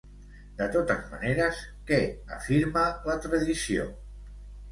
[0.61, 1.59] De totes maneres,
[1.91, 1.99] què
[2.37, 3.87] afirma la tradició?